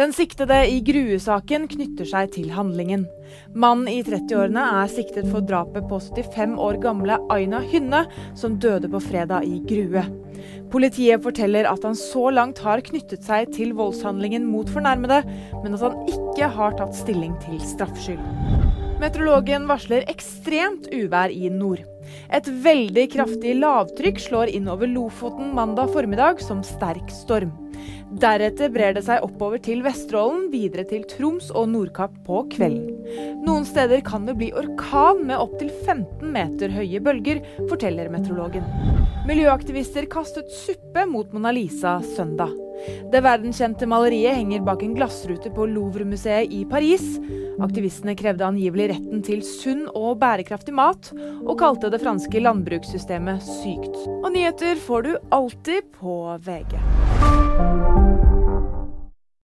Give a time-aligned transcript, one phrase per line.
[0.00, 3.02] Den siktede i Grue-saken knytter seg til handlingen.
[3.52, 8.00] Mannen i 30-årene er siktet for drapet på 75 år gamle Aina Hynne,
[8.32, 10.06] som døde på fredag i Grue.
[10.72, 15.20] Politiet forteller at han så langt har knyttet seg til voldshandlingen mot fornærmede,
[15.60, 18.71] men at han ikke har tatt stilling til straffskyld.
[19.02, 21.80] Meteorologen varsler ekstremt uvær i nord.
[22.30, 27.50] Et veldig kraftig lavtrykk slår inn over Lofoten mandag formiddag som sterk storm.
[28.22, 33.40] Deretter brer det seg oppover til Vesterålen, videre til Troms og Nordkapp på kvelden.
[33.42, 38.68] Noen steder kan det bli orkan med opptil 15 meter høye bølger, forteller meteorologen.
[39.26, 42.54] Miljøaktivister kastet suppe mot Mona Lisa søndag.
[43.12, 47.04] Det verdenskjente maleriet henger bak en glassrute på Louvre-museet i Paris.
[47.62, 51.12] Aktivistene krevde angivelig retten til sunn og bærekraftig mat,
[51.44, 53.96] og kalte det franske landbrukssystemet sykt.
[54.22, 56.78] Og nyheter får du alltid på VG.